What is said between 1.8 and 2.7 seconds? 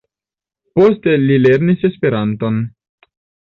Esperanton.